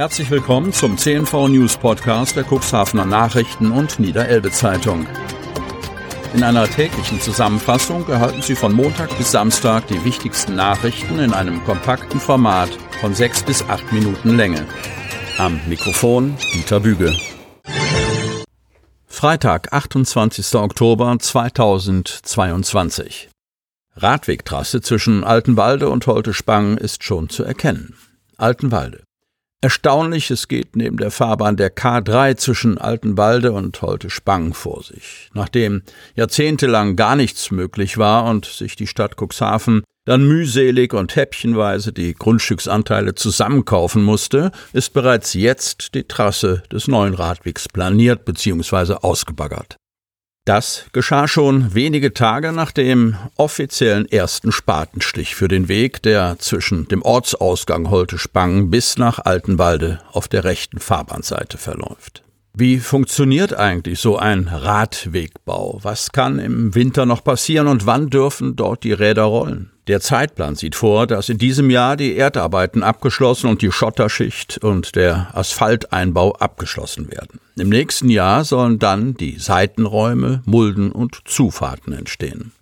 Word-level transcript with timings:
Herzlich 0.00 0.30
willkommen 0.30 0.72
zum 0.72 0.96
CNV 0.96 1.48
News 1.48 1.76
Podcast 1.76 2.34
der 2.34 2.46
Cuxhavener 2.50 3.04
Nachrichten 3.04 3.70
und 3.70 4.00
Niederelbe 4.00 4.50
Zeitung. 4.50 5.06
In 6.32 6.42
einer 6.42 6.66
täglichen 6.66 7.20
Zusammenfassung 7.20 8.08
erhalten 8.08 8.40
Sie 8.40 8.54
von 8.54 8.72
Montag 8.72 9.14
bis 9.18 9.30
Samstag 9.30 9.88
die 9.88 10.02
wichtigsten 10.02 10.56
Nachrichten 10.56 11.18
in 11.18 11.34
einem 11.34 11.62
kompakten 11.64 12.18
Format 12.18 12.70
von 13.02 13.14
sechs 13.14 13.42
bis 13.42 13.62
acht 13.68 13.92
Minuten 13.92 14.38
Länge. 14.38 14.66
Am 15.36 15.60
Mikrofon 15.68 16.34
Dieter 16.54 16.80
Büge. 16.80 17.14
Freitag, 19.04 19.74
28. 19.74 20.54
Oktober 20.54 21.14
2022. 21.18 23.28
Radwegtrasse 23.96 24.80
zwischen 24.80 25.24
Altenwalde 25.24 25.90
und 25.90 26.06
Holte-Spang 26.06 26.78
ist 26.78 27.04
schon 27.04 27.28
zu 27.28 27.44
erkennen. 27.44 27.98
Altenwalde. 28.38 29.02
Erstaunlich, 29.62 30.30
es 30.30 30.48
geht 30.48 30.74
neben 30.74 30.96
der 30.96 31.10
Fahrbahn 31.10 31.56
der 31.58 31.74
K3 31.74 32.36
zwischen 32.36 32.78
Altenwalde 32.78 33.52
und 33.52 33.82
Holte-Spang 33.82 34.54
vor 34.54 34.82
sich. 34.82 35.28
Nachdem 35.34 35.82
jahrzehntelang 36.14 36.96
gar 36.96 37.14
nichts 37.14 37.50
möglich 37.50 37.98
war 37.98 38.24
und 38.24 38.46
sich 38.46 38.74
die 38.74 38.86
Stadt 38.86 39.16
Cuxhaven 39.20 39.82
dann 40.06 40.26
mühselig 40.26 40.94
und 40.94 41.14
häppchenweise 41.14 41.92
die 41.92 42.14
Grundstücksanteile 42.14 43.14
zusammenkaufen 43.14 44.02
musste, 44.02 44.50
ist 44.72 44.94
bereits 44.94 45.34
jetzt 45.34 45.94
die 45.94 46.04
Trasse 46.04 46.62
des 46.72 46.88
neuen 46.88 47.12
Radwegs 47.12 47.68
planiert 47.68 48.24
bzw. 48.24 48.94
ausgebaggert. 49.02 49.76
Das 50.50 50.86
geschah 50.92 51.28
schon 51.28 51.76
wenige 51.76 52.12
Tage 52.12 52.50
nach 52.50 52.72
dem 52.72 53.14
offiziellen 53.36 54.10
ersten 54.10 54.50
Spatenstich 54.50 55.36
für 55.36 55.46
den 55.46 55.68
Weg, 55.68 56.02
der 56.02 56.40
zwischen 56.40 56.88
dem 56.88 57.02
Ortsausgang 57.02 57.88
Holte-Spangen 57.88 58.68
bis 58.68 58.98
nach 58.98 59.20
Altenwalde 59.20 60.00
auf 60.10 60.26
der 60.26 60.42
rechten 60.42 60.80
Fahrbahnseite 60.80 61.56
verläuft. 61.56 62.24
Wie 62.52 62.80
funktioniert 62.80 63.54
eigentlich 63.54 64.00
so 64.00 64.16
ein 64.16 64.48
Radwegbau? 64.48 65.78
Was 65.84 66.10
kann 66.10 66.40
im 66.40 66.74
Winter 66.74 67.06
noch 67.06 67.22
passieren 67.22 67.68
und 67.68 67.86
wann 67.86 68.10
dürfen 68.10 68.56
dort 68.56 68.82
die 68.82 68.92
Räder 68.92 69.22
rollen? 69.22 69.70
Der 69.86 70.00
Zeitplan 70.00 70.56
sieht 70.56 70.74
vor, 70.76 71.06
dass 71.06 71.28
in 71.28 71.38
diesem 71.38 71.70
Jahr 71.70 71.96
die 71.96 72.16
Erdarbeiten 72.16 72.82
abgeschlossen 72.82 73.48
und 73.48 73.62
die 73.62 73.72
Schotterschicht 73.72 74.58
und 74.58 74.94
der 74.94 75.30
Asphalteinbau 75.34 76.32
abgeschlossen 76.34 77.10
werden. 77.10 77.40
Im 77.56 77.70
nächsten 77.70 78.08
Jahr 78.08 78.44
sollen 78.44 78.78
dann 78.78 79.14
die 79.14 79.38
Seitenräume, 79.38 80.42
Mulden 80.44 80.92
und 80.92 81.22
Zufahrten 81.24 81.92
entstehen. 81.92 82.52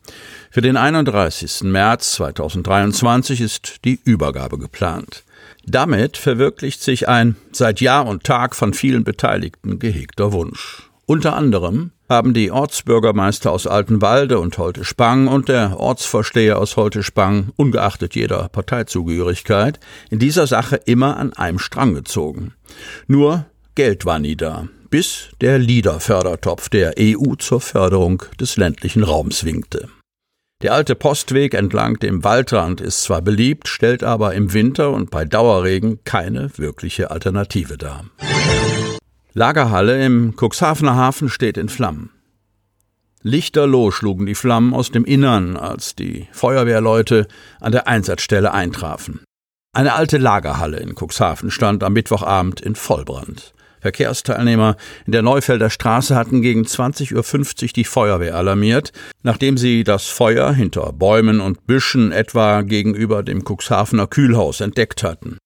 Für 0.50 0.62
den 0.62 0.76
31. 0.76 1.64
März 1.64 2.12
2023 2.12 3.40
ist 3.40 3.84
die 3.84 4.00
Übergabe 4.04 4.58
geplant. 4.58 5.24
Damit 5.66 6.16
verwirklicht 6.16 6.82
sich 6.82 7.08
ein 7.08 7.36
seit 7.52 7.80
Jahr 7.80 8.06
und 8.06 8.24
Tag 8.24 8.56
von 8.56 8.72
vielen 8.72 9.04
Beteiligten 9.04 9.78
gehegter 9.78 10.32
Wunsch. 10.32 10.87
Unter 11.10 11.36
anderem 11.36 11.92
haben 12.10 12.34
die 12.34 12.50
Ortsbürgermeister 12.50 13.50
aus 13.50 13.66
Altenwalde 13.66 14.38
und 14.38 14.58
Holte-Spang 14.58 15.26
und 15.26 15.48
der 15.48 15.80
Ortsvorsteher 15.80 16.58
aus 16.58 16.76
Holte-Spang, 16.76 17.50
ungeachtet 17.56 18.14
jeder 18.14 18.50
Parteizugehörigkeit, 18.50 19.80
in 20.10 20.18
dieser 20.18 20.46
Sache 20.46 20.76
immer 20.76 21.16
an 21.16 21.32
einem 21.32 21.58
Strang 21.58 21.94
gezogen. 21.94 22.52
Nur 23.06 23.46
Geld 23.74 24.04
war 24.04 24.18
nie 24.18 24.36
da, 24.36 24.68
bis 24.90 25.30
der 25.40 25.58
LIDA-Fördertopf 25.58 26.68
der 26.68 26.92
EU 26.98 27.36
zur 27.36 27.62
Förderung 27.62 28.22
des 28.38 28.58
ländlichen 28.58 29.02
Raums 29.02 29.44
winkte. 29.44 29.88
Der 30.62 30.74
alte 30.74 30.94
Postweg 30.94 31.54
entlang 31.54 31.98
dem 32.00 32.22
Waldrand 32.22 32.82
ist 32.82 33.02
zwar 33.04 33.22
beliebt, 33.22 33.66
stellt 33.66 34.04
aber 34.04 34.34
im 34.34 34.52
Winter 34.52 34.90
und 34.90 35.08
bei 35.08 35.24
Dauerregen 35.24 36.00
keine 36.04 36.50
wirkliche 36.58 37.10
Alternative 37.10 37.78
dar. 37.78 38.04
Lagerhalle 39.34 40.04
im 40.04 40.34
Cuxhavener 40.36 40.96
Hafen 40.96 41.28
steht 41.28 41.56
in 41.56 41.68
Flammen. 41.68 42.10
Lichterloh 43.22 43.90
schlugen 43.90 44.26
die 44.26 44.34
Flammen 44.34 44.72
aus 44.72 44.90
dem 44.90 45.04
Innern, 45.04 45.56
als 45.56 45.94
die 45.94 46.28
Feuerwehrleute 46.32 47.26
an 47.60 47.72
der 47.72 47.86
Einsatzstelle 47.86 48.52
eintrafen. 48.52 49.20
Eine 49.74 49.94
alte 49.94 50.18
Lagerhalle 50.18 50.78
in 50.78 50.94
Cuxhaven 50.94 51.50
stand 51.50 51.84
am 51.84 51.92
Mittwochabend 51.92 52.60
in 52.60 52.74
Vollbrand. 52.74 53.52
Verkehrsteilnehmer 53.80 54.76
in 55.06 55.12
der 55.12 55.22
Neufelder 55.22 55.70
Straße 55.70 56.16
hatten 56.16 56.42
gegen 56.42 56.62
20.50 56.62 57.62
Uhr 57.62 57.68
die 57.74 57.84
Feuerwehr 57.84 58.34
alarmiert, 58.34 58.92
nachdem 59.22 59.56
sie 59.56 59.84
das 59.84 60.06
Feuer 60.06 60.52
hinter 60.52 60.92
Bäumen 60.92 61.40
und 61.40 61.66
Büschen 61.66 62.12
etwa 62.12 62.62
gegenüber 62.62 63.22
dem 63.22 63.44
Cuxhavener 63.44 64.06
Kühlhaus 64.06 64.60
entdeckt 64.60 65.02
hatten. 65.02 65.38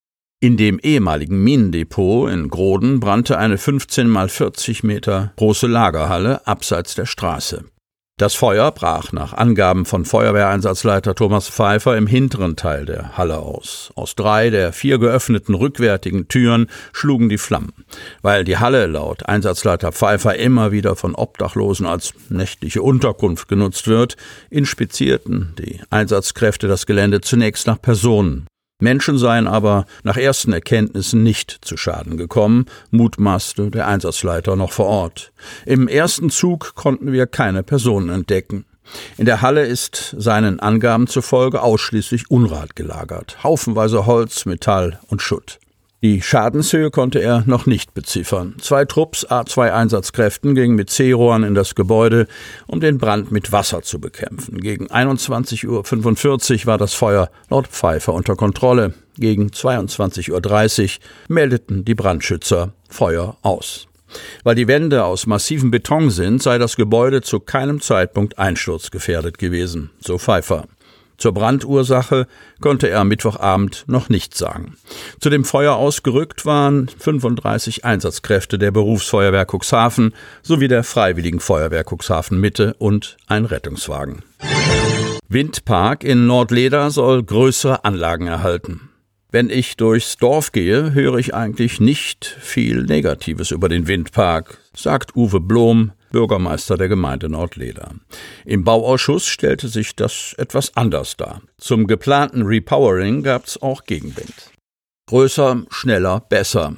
In 0.42 0.56
dem 0.56 0.80
ehemaligen 0.80 1.44
Minendepot 1.44 2.28
in 2.28 2.48
Groden 2.48 2.98
brannte 2.98 3.38
eine 3.38 3.58
15 3.58 4.08
mal 4.08 4.28
40 4.28 4.82
Meter 4.82 5.32
große 5.36 5.68
Lagerhalle 5.68 6.44
abseits 6.48 6.96
der 6.96 7.06
Straße. 7.06 7.62
Das 8.18 8.34
Feuer 8.34 8.72
brach 8.72 9.12
nach 9.12 9.34
Angaben 9.34 9.84
von 9.84 10.04
Feuerwehreinsatzleiter 10.04 11.14
Thomas 11.14 11.48
Pfeiffer 11.48 11.96
im 11.96 12.08
hinteren 12.08 12.56
Teil 12.56 12.86
der 12.86 13.16
Halle 13.16 13.38
aus. 13.38 13.92
Aus 13.94 14.16
drei 14.16 14.50
der 14.50 14.72
vier 14.72 14.98
geöffneten 14.98 15.54
rückwärtigen 15.54 16.26
Türen 16.26 16.66
schlugen 16.92 17.28
die 17.28 17.38
Flammen. 17.38 17.72
Weil 18.20 18.42
die 18.42 18.58
Halle 18.58 18.86
laut 18.86 19.24
Einsatzleiter 19.26 19.92
Pfeiffer 19.92 20.34
immer 20.34 20.72
wieder 20.72 20.96
von 20.96 21.14
Obdachlosen 21.14 21.86
als 21.86 22.14
nächtliche 22.30 22.82
Unterkunft 22.82 23.46
genutzt 23.46 23.86
wird, 23.86 24.16
inspizierten 24.50 25.54
die 25.56 25.78
Einsatzkräfte 25.90 26.66
das 26.66 26.86
Gelände 26.86 27.20
zunächst 27.20 27.68
nach 27.68 27.80
Personen. 27.80 28.48
Menschen 28.82 29.16
seien 29.16 29.46
aber 29.46 29.86
nach 30.02 30.16
ersten 30.16 30.52
Erkenntnissen 30.52 31.22
nicht 31.22 31.58
zu 31.62 31.76
Schaden 31.76 32.16
gekommen, 32.16 32.66
mutmaßte 32.90 33.70
der 33.70 33.86
Einsatzleiter 33.86 34.56
noch 34.56 34.72
vor 34.72 34.86
Ort. 34.86 35.32
Im 35.64 35.86
ersten 35.86 36.30
Zug 36.30 36.74
konnten 36.74 37.12
wir 37.12 37.28
keine 37.28 37.62
Personen 37.62 38.08
entdecken. 38.08 38.64
In 39.16 39.24
der 39.24 39.40
Halle 39.40 39.64
ist 39.64 40.16
seinen 40.18 40.58
Angaben 40.58 41.06
zufolge 41.06 41.62
ausschließlich 41.62 42.28
Unrat 42.28 42.74
gelagert, 42.74 43.44
haufenweise 43.44 44.04
Holz, 44.04 44.46
Metall 44.46 44.98
und 45.06 45.22
Schutt. 45.22 45.60
Die 46.02 46.20
Schadenshöhe 46.20 46.90
konnte 46.90 47.20
er 47.20 47.44
noch 47.46 47.66
nicht 47.66 47.94
beziffern. 47.94 48.56
Zwei 48.60 48.84
Trupps 48.84 49.24
A2-Einsatzkräften 49.24 50.56
gingen 50.56 50.74
mit 50.74 50.90
C-Rohren 50.90 51.44
in 51.44 51.54
das 51.54 51.76
Gebäude, 51.76 52.26
um 52.66 52.80
den 52.80 52.98
Brand 52.98 53.30
mit 53.30 53.52
Wasser 53.52 53.82
zu 53.82 54.00
bekämpfen. 54.00 54.58
Gegen 54.60 54.88
21.45 54.88 56.62
Uhr 56.62 56.66
war 56.66 56.76
das 56.76 56.92
Feuer 56.92 57.30
laut 57.50 57.68
Pfeiffer 57.68 58.14
unter 58.14 58.34
Kontrolle. 58.34 58.94
Gegen 59.16 59.50
22.30 59.50 60.32
Uhr 60.32 60.88
meldeten 61.28 61.84
die 61.84 61.94
Brandschützer 61.94 62.72
Feuer 62.88 63.36
aus. 63.42 63.86
Weil 64.42 64.56
die 64.56 64.66
Wände 64.66 65.04
aus 65.04 65.28
massivem 65.28 65.70
Beton 65.70 66.10
sind, 66.10 66.42
sei 66.42 66.58
das 66.58 66.74
Gebäude 66.74 67.22
zu 67.22 67.38
keinem 67.38 67.80
Zeitpunkt 67.80 68.40
einsturzgefährdet 68.40 69.38
gewesen, 69.38 69.90
so 70.00 70.18
Pfeiffer. 70.18 70.66
Zur 71.22 71.34
Brandursache 71.34 72.26
konnte 72.60 72.88
er 72.88 72.98
am 72.98 73.06
Mittwochabend 73.06 73.84
noch 73.86 74.08
nichts 74.08 74.40
sagen. 74.40 74.76
Zu 75.20 75.30
dem 75.30 75.44
Feuer 75.44 75.76
ausgerückt 75.76 76.46
waren 76.46 76.88
35 76.98 77.84
Einsatzkräfte 77.84 78.58
der 78.58 78.72
Berufsfeuerwehr 78.72 79.46
Cuxhaven 79.48 80.14
sowie 80.42 80.66
der 80.66 80.82
Freiwilligen 80.82 81.38
Feuerwehr 81.38 81.84
Cuxhaven 81.88 82.40
Mitte 82.40 82.74
und 82.80 83.18
ein 83.28 83.44
Rettungswagen. 83.44 84.24
Windpark 85.28 86.02
in 86.02 86.26
Nordleder 86.26 86.90
soll 86.90 87.22
größere 87.22 87.84
Anlagen 87.84 88.26
erhalten. 88.26 88.90
Wenn 89.30 89.48
ich 89.48 89.76
durchs 89.76 90.16
Dorf 90.16 90.50
gehe, 90.50 90.92
höre 90.92 91.18
ich 91.18 91.34
eigentlich 91.34 91.78
nicht 91.78 92.26
viel 92.26 92.82
Negatives 92.82 93.52
über 93.52 93.68
den 93.68 93.86
Windpark, 93.86 94.58
sagt 94.74 95.14
Uwe 95.14 95.38
Blom, 95.38 95.92
Bürgermeister 96.12 96.76
der 96.76 96.88
Gemeinde 96.88 97.28
Nordleder. 97.28 97.90
Im 98.44 98.62
Bauausschuss 98.62 99.26
stellte 99.26 99.68
sich 99.68 99.96
das 99.96 100.34
etwas 100.38 100.76
anders 100.76 101.16
dar. 101.16 101.42
Zum 101.58 101.86
geplanten 101.86 102.42
Repowering 102.42 103.22
gab 103.22 103.46
es 103.46 103.60
auch 103.60 103.84
Gegenwind. 103.84 104.52
Größer, 105.08 105.64
schneller, 105.70 106.20
besser. 106.20 106.76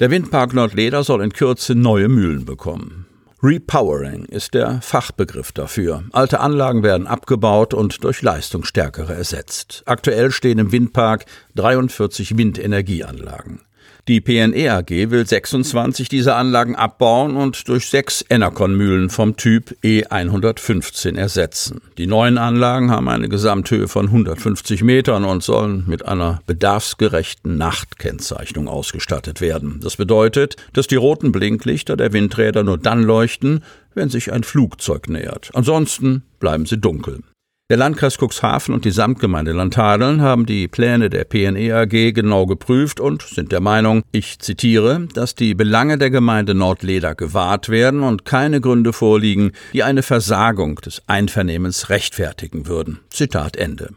Der 0.00 0.10
Windpark 0.10 0.54
Nordleder 0.54 1.04
soll 1.04 1.22
in 1.22 1.32
Kürze 1.32 1.74
neue 1.74 2.08
Mühlen 2.08 2.46
bekommen. 2.46 3.06
Repowering 3.40 4.24
ist 4.24 4.54
der 4.54 4.80
Fachbegriff 4.82 5.52
dafür. 5.52 6.02
Alte 6.10 6.40
Anlagen 6.40 6.82
werden 6.82 7.06
abgebaut 7.06 7.72
und 7.72 8.02
durch 8.02 8.20
leistungsstärkere 8.20 9.14
ersetzt. 9.14 9.84
Aktuell 9.86 10.32
stehen 10.32 10.58
im 10.58 10.72
Windpark 10.72 11.24
43 11.54 12.36
Windenergieanlagen. 12.36 13.60
Die 14.08 14.22
PNE 14.22 14.72
AG 14.72 14.88
will 15.10 15.26
26 15.26 16.08
dieser 16.08 16.36
Anlagen 16.36 16.74
abbauen 16.74 17.36
und 17.36 17.68
durch 17.68 17.90
sechs 17.90 18.24
Enercon-Mühlen 18.30 19.10
vom 19.10 19.36
Typ 19.36 19.76
E115 19.84 21.18
ersetzen. 21.18 21.82
Die 21.98 22.06
neuen 22.06 22.38
Anlagen 22.38 22.90
haben 22.90 23.06
eine 23.10 23.28
Gesamthöhe 23.28 23.86
von 23.86 24.06
150 24.06 24.82
Metern 24.82 25.26
und 25.26 25.42
sollen 25.42 25.84
mit 25.86 26.06
einer 26.06 26.40
bedarfsgerechten 26.46 27.58
Nachtkennzeichnung 27.58 28.66
ausgestattet 28.66 29.42
werden. 29.42 29.80
Das 29.82 29.96
bedeutet, 29.96 30.56
dass 30.72 30.86
die 30.86 30.96
roten 30.96 31.30
Blinklichter 31.30 31.94
der 31.94 32.14
Windräder 32.14 32.64
nur 32.64 32.78
dann 32.78 33.02
leuchten, 33.02 33.62
wenn 33.92 34.08
sich 34.08 34.32
ein 34.32 34.42
Flugzeug 34.42 35.10
nähert. 35.10 35.50
Ansonsten 35.52 36.22
bleiben 36.40 36.64
sie 36.64 36.78
dunkel. 36.78 37.24
Der 37.70 37.76
Landkreis 37.76 38.16
Cuxhaven 38.16 38.72
und 38.72 38.86
die 38.86 38.90
Samtgemeinde 38.90 39.52
Landhadeln 39.52 40.22
haben 40.22 40.46
die 40.46 40.68
Pläne 40.68 41.10
der 41.10 41.24
PNE 41.24 41.74
AG 41.74 42.14
genau 42.14 42.46
geprüft 42.46 42.98
und 42.98 43.20
sind 43.20 43.52
der 43.52 43.60
Meinung, 43.60 44.04
ich 44.10 44.38
zitiere, 44.38 45.06
dass 45.12 45.34
die 45.34 45.54
Belange 45.54 45.98
der 45.98 46.08
Gemeinde 46.08 46.54
Nordleder 46.54 47.14
gewahrt 47.14 47.68
werden 47.68 48.02
und 48.02 48.24
keine 48.24 48.62
Gründe 48.62 48.94
vorliegen, 48.94 49.52
die 49.74 49.82
eine 49.82 50.02
Versagung 50.02 50.76
des 50.76 51.02
Einvernehmens 51.08 51.90
rechtfertigen 51.90 52.66
würden. 52.66 53.00
Zitat 53.10 53.58
Ende. 53.58 53.90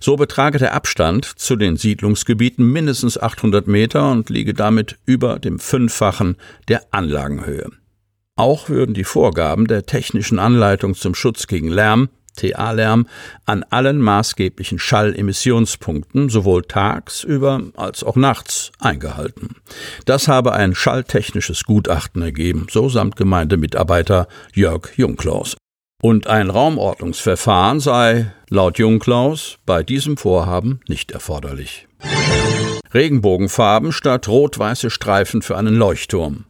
So 0.00 0.16
betrage 0.16 0.58
der 0.58 0.74
Abstand 0.74 1.26
zu 1.26 1.54
den 1.54 1.76
Siedlungsgebieten 1.76 2.72
mindestens 2.72 3.16
800 3.16 3.68
Meter 3.68 4.10
und 4.10 4.30
liege 4.30 4.52
damit 4.52 4.98
über 5.06 5.38
dem 5.38 5.60
Fünffachen 5.60 6.34
der 6.66 6.82
Anlagenhöhe. 6.90 7.70
Auch 8.34 8.68
würden 8.68 8.94
die 8.94 9.04
Vorgaben 9.04 9.68
der 9.68 9.86
technischen 9.86 10.40
Anleitung 10.40 10.96
zum 10.96 11.14
Schutz 11.14 11.46
gegen 11.46 11.68
Lärm 11.68 12.08
TA-Lärm 12.36 13.06
an 13.44 13.64
allen 13.70 13.98
maßgeblichen 13.98 14.78
Schallemissionspunkten 14.78 16.28
sowohl 16.28 16.62
tagsüber 16.62 17.62
als 17.76 18.04
auch 18.04 18.16
nachts 18.16 18.72
eingehalten. 18.78 19.56
Das 20.04 20.28
habe 20.28 20.52
ein 20.52 20.74
schalltechnisches 20.74 21.64
Gutachten 21.64 22.22
ergeben, 22.22 22.66
so 22.70 22.88
samt 22.88 23.16
Gemeindemitarbeiter 23.16 24.28
Jörg 24.54 24.96
Jungklaus. 24.96 25.56
Und 26.02 26.26
ein 26.26 26.50
Raumordnungsverfahren 26.50 27.80
sei 27.80 28.32
laut 28.50 28.78
Jungklaus 28.78 29.58
bei 29.64 29.82
diesem 29.82 30.16
Vorhaben 30.16 30.80
nicht 30.88 31.10
erforderlich. 31.10 31.88
Regenbogenfarben 32.92 33.92
statt 33.92 34.28
rot-weiße 34.28 34.90
Streifen 34.90 35.42
für 35.42 35.56
einen 35.56 35.74
Leuchtturm. 35.74 36.44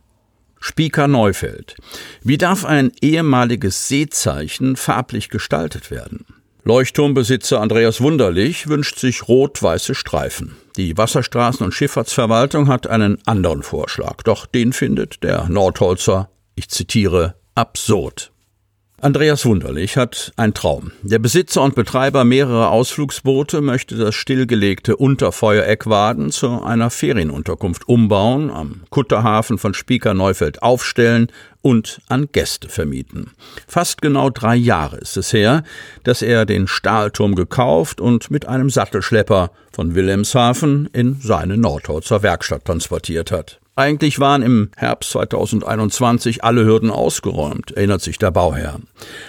Spieker 0.66 1.06
Neufeld. 1.06 1.76
Wie 2.24 2.38
darf 2.38 2.64
ein 2.64 2.90
ehemaliges 3.00 3.86
Seezeichen 3.86 4.74
farblich 4.74 5.28
gestaltet 5.28 5.92
werden? 5.92 6.26
Leuchtturmbesitzer 6.64 7.60
Andreas 7.60 8.00
Wunderlich 8.00 8.66
wünscht 8.66 8.98
sich 8.98 9.28
rot-weiße 9.28 9.94
Streifen. 9.94 10.56
Die 10.76 10.96
Wasserstraßen- 10.96 11.62
und 11.62 11.72
Schifffahrtsverwaltung 11.72 12.66
hat 12.66 12.88
einen 12.88 13.18
anderen 13.26 13.62
Vorschlag, 13.62 14.24
doch 14.24 14.44
den 14.44 14.72
findet 14.72 15.22
der 15.22 15.48
Nordholzer, 15.48 16.30
ich 16.56 16.68
zitiere, 16.68 17.36
absurd. 17.54 18.32
Andreas 18.98 19.44
Wunderlich 19.44 19.98
hat 19.98 20.32
ein 20.36 20.54
Traum. 20.54 20.90
Der 21.02 21.18
Besitzer 21.18 21.60
und 21.60 21.74
Betreiber 21.74 22.24
mehrerer 22.24 22.70
Ausflugsboote 22.70 23.60
möchte 23.60 23.94
das 23.96 24.14
stillgelegte 24.14 24.96
Unterfeuereckwaden 24.96 26.30
zu 26.30 26.62
einer 26.62 26.88
Ferienunterkunft 26.88 27.86
umbauen, 27.90 28.50
am 28.50 28.84
Kutterhafen 28.88 29.58
von 29.58 29.74
Spieker 29.74 30.14
Neufeld 30.14 30.62
aufstellen 30.62 31.30
und 31.60 32.00
an 32.08 32.28
Gäste 32.32 32.70
vermieten. 32.70 33.32
Fast 33.68 34.00
genau 34.00 34.30
drei 34.30 34.56
Jahre 34.56 34.96
ist 34.96 35.18
es 35.18 35.30
her, 35.30 35.62
dass 36.04 36.22
er 36.22 36.46
den 36.46 36.66
Stahlturm 36.66 37.34
gekauft 37.34 38.00
und 38.00 38.30
mit 38.30 38.48
einem 38.48 38.70
Sattelschlepper 38.70 39.50
von 39.72 39.94
Wilhelmshaven 39.94 40.88
in 40.94 41.20
seine 41.20 41.58
Nordholzer 41.58 42.22
Werkstatt 42.22 42.64
transportiert 42.64 43.30
hat. 43.30 43.60
Eigentlich 43.78 44.20
waren 44.20 44.40
im 44.40 44.70
Herbst 44.74 45.10
2021 45.10 46.42
alle 46.42 46.64
Hürden 46.64 46.90
ausgeräumt, 46.90 47.72
erinnert 47.72 48.00
sich 48.00 48.16
der 48.16 48.30
Bauherr. 48.30 48.80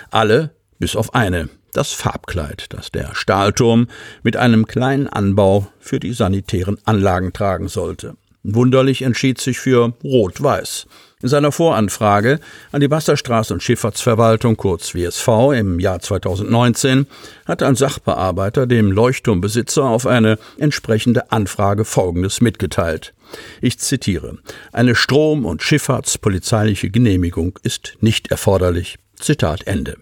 Alle, 0.09 0.51
bis 0.79 0.95
auf 0.95 1.13
eine, 1.13 1.49
das 1.73 1.91
Farbkleid, 1.91 2.67
das 2.69 2.89
der 2.89 3.13
Stahlturm 3.13 3.87
mit 4.23 4.37
einem 4.37 4.65
kleinen 4.65 5.07
Anbau 5.07 5.67
für 5.81 5.99
die 5.99 6.13
sanitären 6.13 6.77
Anlagen 6.85 7.33
tragen 7.33 7.67
sollte. 7.67 8.15
Wunderlich 8.43 9.01
entschied 9.01 9.41
sich 9.41 9.59
für 9.59 9.93
Rot-Weiß. 10.01 10.87
In 11.19 11.29
seiner 11.29 11.51
Voranfrage 11.51 12.39
an 12.71 12.79
die 12.79 12.89
Wasserstraße- 12.89 13.53
und 13.53 13.63
Schifffahrtsverwaltung 13.63 14.55
kurz 14.55 14.93
WSV 14.93 15.27
im 15.55 15.79
Jahr 15.79 15.99
2019 15.99 17.07
hatte 17.47 17.65
ein 17.65 17.75
Sachbearbeiter 17.75 18.67
dem 18.67 18.91
Leuchtturmbesitzer 18.91 19.83
auf 19.83 20.05
eine 20.05 20.37
entsprechende 20.59 21.31
Anfrage 21.31 21.85
Folgendes 21.85 22.39
mitgeteilt. 22.39 23.15
Ich 23.61 23.79
zitiere 23.79 24.37
Eine 24.71 24.93
Strom- 24.93 25.45
und 25.45 25.63
Schifffahrtspolizeiliche 25.63 26.91
Genehmigung 26.91 27.57
ist 27.63 27.97
nicht 27.99 28.29
erforderlich. 28.29 28.97
Zitat 29.15 29.65
Ende. 29.65 29.97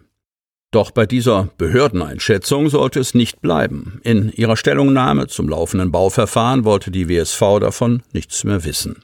Doch 0.72 0.92
bei 0.92 1.06
dieser 1.06 1.48
Behördeneinschätzung 1.58 2.68
sollte 2.68 3.00
es 3.00 3.14
nicht 3.14 3.42
bleiben. 3.42 4.02
In 4.04 4.34
ihrer 4.34 4.58
Stellungnahme 4.58 5.28
zum 5.28 5.48
laufenden 5.48 5.94
Bauverfahren 5.94 6.66
wollte 6.66 6.92
die 6.92 7.08
WSV 7.08 7.60
davon 7.62 8.04
nichts 8.12 8.44
mehr 8.44 8.66
wissen. 8.66 9.02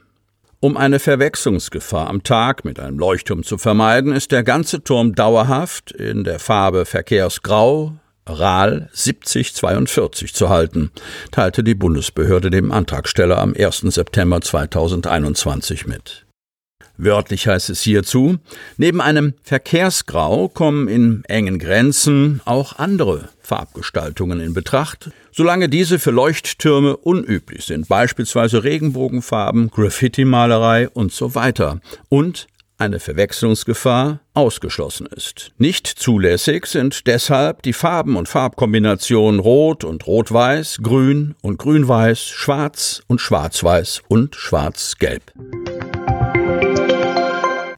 Um 0.63 0.77
eine 0.77 0.99
Verwechslungsgefahr 0.99 2.07
am 2.07 2.21
Tag 2.21 2.65
mit 2.65 2.79
einem 2.79 2.99
Leuchtturm 2.99 3.41
zu 3.41 3.57
vermeiden, 3.57 4.13
ist 4.13 4.31
der 4.31 4.43
ganze 4.43 4.83
Turm 4.83 5.15
dauerhaft 5.15 5.91
in 5.91 6.23
der 6.23 6.37
Farbe 6.37 6.85
Verkehrsgrau, 6.85 7.93
RAL 8.27 8.87
7042 8.93 10.35
zu 10.35 10.49
halten, 10.49 10.91
teilte 11.31 11.63
die 11.63 11.73
Bundesbehörde 11.73 12.51
dem 12.51 12.71
Antragsteller 12.71 13.39
am 13.39 13.55
1. 13.57 13.79
September 13.87 14.39
2021 14.39 15.87
mit. 15.87 16.27
Wörtlich 17.03 17.47
heißt 17.47 17.71
es 17.71 17.81
hierzu, 17.81 18.37
neben 18.77 19.01
einem 19.01 19.33
Verkehrsgrau 19.41 20.49
kommen 20.49 20.87
in 20.87 21.23
engen 21.25 21.57
Grenzen 21.57 22.41
auch 22.45 22.77
andere 22.77 23.29
Farbgestaltungen 23.41 24.39
in 24.39 24.53
Betracht, 24.53 25.09
solange 25.31 25.67
diese 25.67 25.97
für 25.97 26.11
Leuchttürme 26.11 26.95
unüblich 26.95 27.65
sind, 27.65 27.87
beispielsweise 27.87 28.63
Regenbogenfarben, 28.63 29.71
Graffiti-Malerei 29.71 30.89
und 30.89 31.11
so 31.11 31.33
weiter, 31.33 31.81
und 32.09 32.45
eine 32.77 32.99
Verwechslungsgefahr 32.99 34.19
ausgeschlossen 34.35 35.07
ist. 35.07 35.53
Nicht 35.57 35.87
zulässig 35.87 36.67
sind 36.67 37.07
deshalb 37.07 37.63
die 37.63 37.73
Farben 37.73 38.15
und 38.15 38.29
Farbkombinationen 38.29 39.39
Rot 39.39 39.83
und 39.83 40.05
Rot-Weiß, 40.05 40.81
Grün 40.83 41.33
und 41.41 41.57
Grün-Weiß, 41.57 42.27
Schwarz 42.27 43.01
und 43.07 43.21
Schwarz-Weiß 43.21 44.03
und 44.07 44.35
Schwarz-Gelb. 44.35 45.31